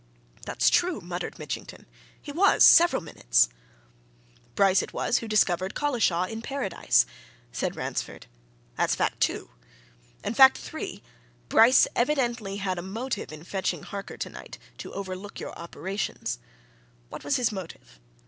"That's 0.47 0.71
true," 0.71 0.99
muttered 0.99 1.37
Mitchington. 1.37 1.85
"He 2.19 2.31
was 2.31 2.63
several 2.63 3.03
minutes!" 3.03 3.49
"Bryce 4.55 4.81
it 4.81 4.93
was 4.93 5.19
who 5.19 5.27
discovered 5.27 5.75
Collishaw 5.75 6.23
in 6.23 6.41
Paradise," 6.41 7.05
said 7.51 7.75
Ransford. 7.75 8.25
"That's 8.77 8.95
fact 8.95 9.19
two. 9.19 9.51
And 10.23 10.35
fact 10.35 10.57
three 10.57 11.03
Bryce 11.49 11.85
evidently 11.95 12.55
had 12.57 12.79
a 12.79 12.81
motive 12.81 13.31
in 13.31 13.43
fetching 13.43 13.83
Harker 13.83 14.17
tonight 14.17 14.57
to 14.79 14.91
overlook 14.91 15.39
your 15.39 15.53
operations. 15.55 16.39
What 17.09 17.23
was 17.23 17.35
his 17.35 17.51
motive? 17.51 17.99